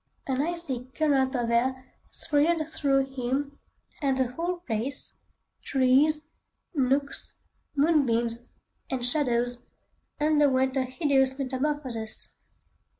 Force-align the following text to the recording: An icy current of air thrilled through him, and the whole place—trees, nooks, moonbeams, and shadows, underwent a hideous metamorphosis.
An 0.25 0.41
icy 0.41 0.85
current 0.95 1.35
of 1.35 1.51
air 1.51 1.93
thrilled 2.11 2.67
through 2.71 3.05
him, 3.05 3.59
and 4.01 4.17
the 4.17 4.31
whole 4.31 4.57
place—trees, 4.61 6.27
nooks, 6.73 7.35
moonbeams, 7.75 8.47
and 8.89 9.05
shadows, 9.05 9.67
underwent 10.19 10.75
a 10.75 10.85
hideous 10.85 11.37
metamorphosis. 11.37 12.31